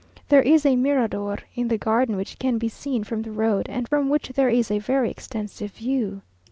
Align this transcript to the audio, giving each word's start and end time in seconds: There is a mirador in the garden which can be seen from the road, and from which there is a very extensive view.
There 0.29 0.41
is 0.41 0.65
a 0.65 0.75
mirador 0.77 1.37
in 1.53 1.67
the 1.67 1.77
garden 1.77 2.15
which 2.15 2.39
can 2.39 2.57
be 2.57 2.67
seen 2.69 3.03
from 3.03 3.21
the 3.21 3.29
road, 3.31 3.67
and 3.69 3.87
from 3.87 4.09
which 4.09 4.29
there 4.29 4.49
is 4.49 4.71
a 4.71 4.79
very 4.79 5.11
extensive 5.11 5.73
view. 5.73 6.23